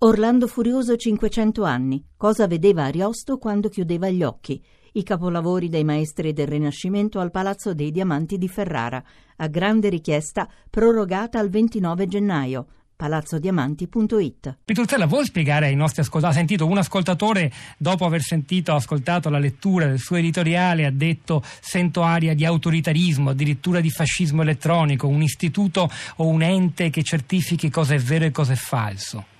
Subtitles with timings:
[0.00, 2.04] Orlando Furioso 500 anni.
[2.16, 4.62] Cosa vedeva Ariosto quando chiudeva gli occhi?
[4.92, 9.02] I capolavori dei maestri del Rinascimento al Palazzo dei Diamanti di Ferrara,
[9.38, 14.58] a grande richiesta prorogata al 29 gennaio palazzodiamanti.it.
[14.64, 16.32] Pitruzzella, vuoi spiegare ai nostri ascoltatori?
[16.32, 21.42] Ha sentito un ascoltatore, dopo aver sentito, ascoltato la lettura del suo editoriale, ha detto
[21.60, 27.68] sento aria di autoritarismo, addirittura di fascismo elettronico, un istituto o un ente che certifichi
[27.68, 29.36] cosa è vero e cosa è falso.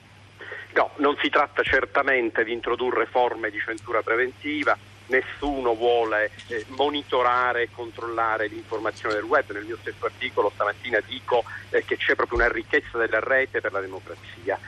[0.75, 4.77] No, non si tratta certamente di introdurre forme di censura preventiva,
[5.09, 9.51] nessuno vuole eh, monitorare e controllare l'informazione del web.
[9.51, 13.73] Nel mio stesso articolo stamattina dico eh, che c'è proprio una ricchezza della rete per
[13.73, 14.59] la democrazia.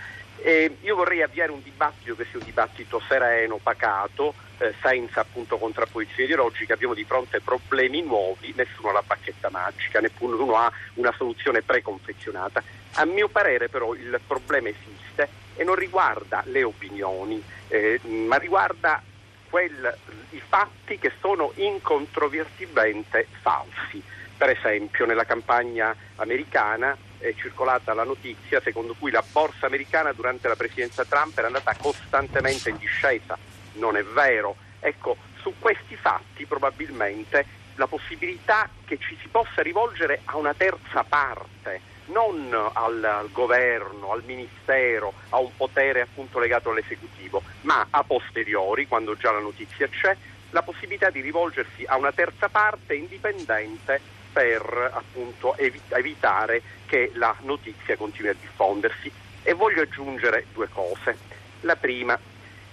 [0.43, 5.59] E io vorrei avviare un dibattito che sia un dibattito sereno, pacato, eh, senza appunto
[5.59, 6.73] contrapposizioni ideologiche.
[6.73, 12.63] Abbiamo di fronte problemi nuovi, nessuno ha la bacchetta magica, nessuno ha una soluzione preconfezionata.
[12.95, 19.03] A mio parere però il problema esiste e non riguarda le opinioni, eh, ma riguarda
[19.49, 19.97] quel,
[20.30, 24.02] i fatti che sono incontrovertibilmente falsi.
[24.37, 30.49] Per esempio nella campagna americana è circolata la notizia secondo cui la borsa americana durante
[30.49, 33.37] la presidenza Trump era andata costantemente in discesa.
[33.74, 34.57] Non è vero.
[34.80, 41.05] Ecco, su questi fatti probabilmente la possibilità che ci si possa rivolgere a una terza
[41.05, 48.02] parte non al, al, governo, al ministero, a un potere appunto legato all'esecutivo, ma a
[48.02, 50.17] posteriori, quando già la notizia c'è,
[50.51, 54.01] la possibilità di rivolgersi a una terza parte indipendente
[54.33, 59.11] per appunto evi- evitare che la notizia continui a diffondersi.
[59.43, 61.17] E voglio aggiungere due cose.
[61.63, 62.19] La prima,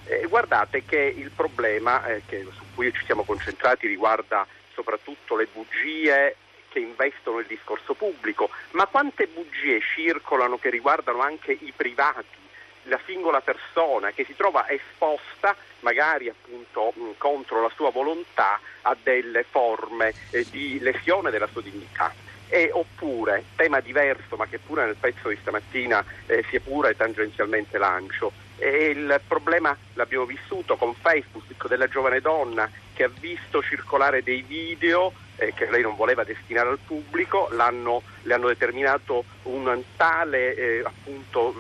[0.06, 5.48] eh, guardate che il problema eh, che, su cui ci siamo concentrati riguarda soprattutto le
[5.52, 6.36] bugie
[6.70, 12.46] che investono il discorso pubblico, ma quante bugie circolano che riguardano anche i privati,
[12.84, 19.44] la singola persona che si trova esposta magari appunto contro la sua volontà a delle
[19.44, 22.14] forme eh, di lesione della sua dignità.
[22.50, 26.96] E, oppure, tema diverso ma che pure nel pezzo di stamattina eh, si è pure
[26.96, 33.62] tangenzialmente lancio, e il problema l'abbiamo vissuto con Facebook della giovane donna che ha visto
[33.62, 39.82] circolare dei video eh, che lei non voleva destinare al pubblico, le hanno determinato un
[39.96, 41.56] tale, eh, appunto,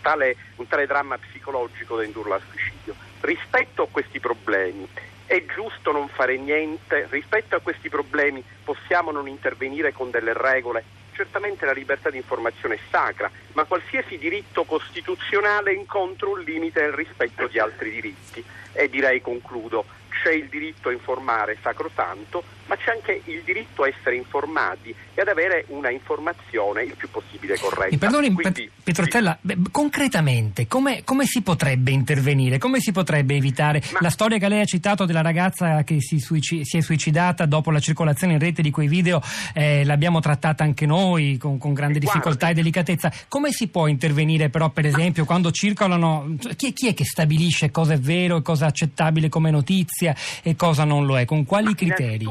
[0.00, 2.94] tale, un tale dramma psicologico da indurla al suicidio.
[3.20, 4.88] Rispetto a questi problemi
[5.26, 10.82] è giusto non fare niente, rispetto a questi problemi possiamo non intervenire con delle regole.
[11.12, 16.94] Certamente la libertà di informazione è sacra, ma qualsiasi diritto costituzionale incontra un limite nel
[16.94, 18.42] rispetto di altri diritti.
[18.72, 19.84] E direi, concludo,
[20.22, 25.20] c'è il diritto a informare sacrosanto, ma c'è anche il diritto a essere informati e
[25.20, 27.88] ad avere una informazione il più possibile corretta.
[27.90, 29.56] Mi perdoni, Quindi, Pietrotella, sì.
[29.70, 32.58] concretamente come, come, si potrebbe intervenire?
[32.58, 33.98] Come si potrebbe evitare ma...
[34.02, 37.70] la storia che lei ha citato della ragazza che si, suici, si è suicidata dopo
[37.70, 39.20] la circolazione in rete di quei video?
[39.54, 42.50] Eh, l'abbiamo trattata anche noi con, con grande difficoltà Guarda.
[42.50, 43.12] e delicatezza.
[43.28, 45.28] Come si può intervenire però, per esempio, ma...
[45.28, 46.36] quando circolano...
[46.56, 50.09] Chi, chi, è che stabilisce cosa è vero e cosa è accettabile come notizia
[50.42, 51.24] e cosa non lo è?
[51.24, 52.26] Con quali criteri?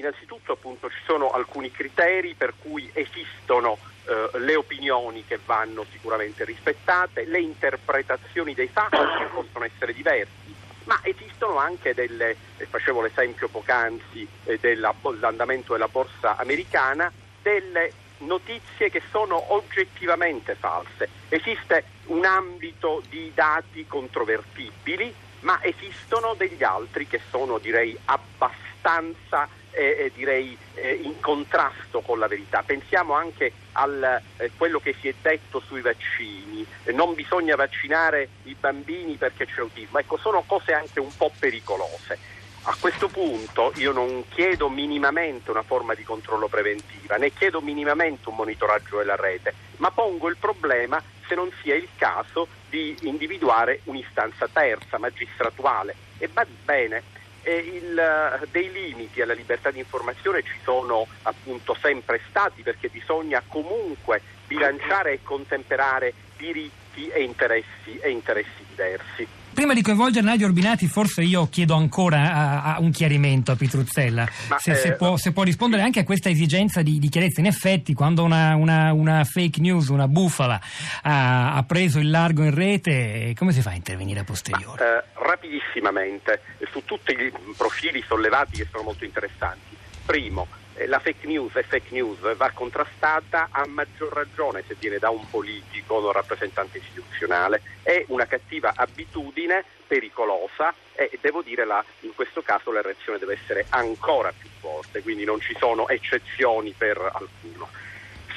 [0.00, 6.44] innanzitutto appunto ci sono alcuni criteri per cui esistono eh, le opinioni che vanno sicuramente
[6.44, 10.54] rispettate, le interpretazioni dei fatti che possono essere diversi,
[10.84, 17.12] ma esistono anche delle, eh, facevo l'esempio poc'anzi eh, dell'andamento della borsa americana,
[17.42, 21.08] delle notizie che sono oggettivamente false.
[21.28, 30.10] Esiste un ambito di dati controvertibili, ma esistono degli altri che sono direi abbastanza eh,
[30.14, 32.62] direi eh, in contrasto con la verità.
[32.62, 33.88] Pensiamo anche a
[34.36, 39.60] eh, quello che si è detto sui vaccini, non bisogna vaccinare i bambini perché c'è
[39.60, 42.38] autismo, ecco sono cose anche un po' pericolose.
[42.64, 48.28] A questo punto io non chiedo minimamente una forma di controllo preventiva, né chiedo minimamente
[48.28, 53.80] un monitoraggio della rete, ma pongo il problema se non sia il caso di individuare
[53.84, 55.94] un'istanza terza, magistratuale.
[56.18, 57.02] E va bene,
[57.44, 63.42] il, eh, dei limiti alla libertà di informazione ci sono appunto sempre stati perché bisogna
[63.46, 69.39] comunque bilanciare e contemperare diritti e interessi, e interessi diversi.
[69.52, 74.26] Prima di coinvolgere Nadia Orbinati, forse io chiedo ancora a, a un chiarimento a Pitruzzella,
[74.58, 77.40] se, eh, se, può, se, può, rispondere anche a questa esigenza di, di chiarezza.
[77.40, 80.60] In effetti, quando una, una, una, fake news, una bufala,
[81.02, 84.80] ha, ha, preso il largo in rete, come si fa a intervenire a posteriori?
[84.82, 89.76] Eh, rapidissimamente, su tutti i profili sollevati che sono molto interessanti.
[90.06, 90.46] Primo,
[90.86, 95.28] la fake news è fake news, va contrastata a maggior ragione se viene da un
[95.28, 97.62] politico, da un rappresentante istituzionale.
[97.82, 103.38] È una cattiva abitudine pericolosa e devo dire la, in questo caso la reazione deve
[103.42, 107.68] essere ancora più forte, quindi non ci sono eccezioni per alcuno.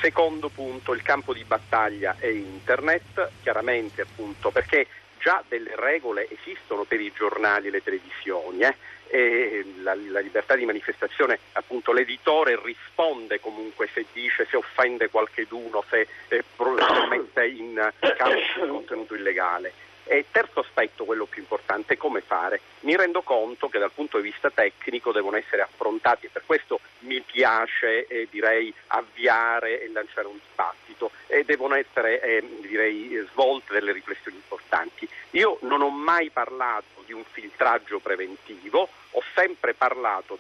[0.02, 4.86] Secondo punto, il campo di battaglia è internet, chiaramente appunto perché
[5.24, 8.60] già delle regole esistono per i giornali e le televisioni.
[8.60, 8.76] Eh?
[9.08, 15.84] E la, la, libertà di manifestazione, appunto l'editore risponde comunque se dice, se offende qualcheduno,
[15.90, 16.44] se, eh,
[17.10, 19.72] mette in campo contenuto illegale.
[20.06, 22.60] E terzo aspetto, quello più importante, come fare?
[22.82, 26.82] Mi rendo conto che dal punto di vista tecnico devono essere affrontati e per questo
[27.04, 33.74] mi piace eh, direi, avviare e lanciare un dibattito e devono essere eh, direi, svolte
[33.74, 35.08] delle riflessioni importanti.
[35.32, 40.40] Io non ho mai parlato di un filtraggio preventivo, ho sempre parlato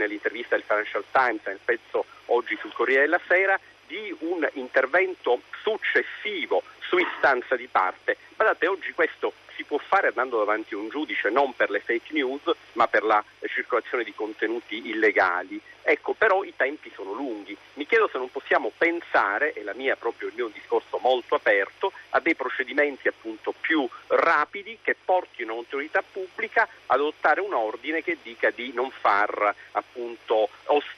[0.00, 3.58] nell'intervista del Financial Times, nel pezzo oggi sul Corriere della Sera,
[3.90, 8.16] di un intervento successivo su istanza di parte.
[8.36, 12.12] Guardate, oggi questo si può fare andando davanti a un giudice non per le fake
[12.12, 12.42] news,
[12.74, 15.60] ma per la circolazione di contenuti illegali.
[15.82, 17.56] Ecco, però i tempi sono lunghi.
[17.74, 21.92] Mi chiedo se non possiamo pensare, e la mia proprio il mio discorso molto aperto,
[22.10, 28.18] a dei procedimenti appunto più rapidi che portino un'autorità pubblica ad adottare un ordine che
[28.22, 30.48] dica di non far appunto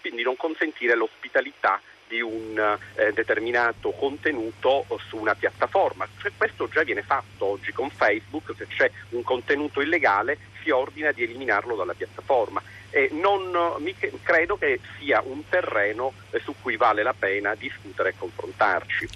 [0.02, 1.80] di non consentire l'ospitalità
[2.12, 6.06] di un eh, determinato contenuto su una piattaforma.
[6.20, 11.10] Cioè, questo già viene fatto oggi con Facebook, se c'è un contenuto illegale si ordina
[11.10, 12.62] di eliminarlo dalla piattaforma.
[12.90, 18.10] E non mi, credo che sia un terreno eh, su cui vale la pena discutere
[18.10, 19.08] e confrontarci.